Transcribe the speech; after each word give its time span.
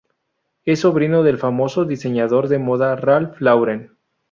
Es 0.65 0.79
sobrino 0.79 1.21
del 1.21 1.37
famoso 1.37 1.85
diseñador 1.85 2.47
de 2.47 2.57
moda 2.57 2.95
Ralph 2.95 3.39
Lauren. 3.39 3.95